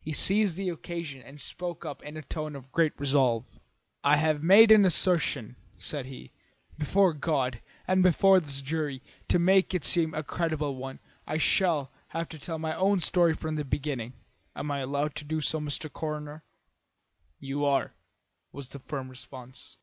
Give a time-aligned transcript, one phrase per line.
[0.00, 3.44] He seized the occasion and spoke up in a tone of great resolve.
[4.04, 6.30] "I have made an assertion," said he,
[6.78, 9.02] "before God and before this jury.
[9.26, 13.34] To make it seem a credible one I shall have to tell my own story
[13.34, 14.12] from the beginning.
[14.54, 15.92] Am I allowed to do so, Mr.
[15.92, 16.44] Coroner?"
[17.40, 17.92] "You are,"
[18.52, 19.78] was the firm response.